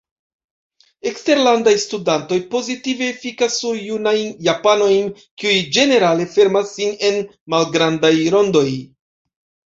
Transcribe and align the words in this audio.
Eksterlandaj 1.07 1.73
studantoj 1.81 2.37
pozitive 2.53 3.09
efikas 3.15 3.57
sur 3.63 3.75
junajn 3.89 4.31
japanojn, 4.47 5.11
kiuj 5.43 5.59
ĝenerale 5.77 6.25
fermas 6.37 6.73
sin 6.79 6.95
en 7.11 7.21
malgrandaj 7.55 8.13
rondoj. 8.37 8.65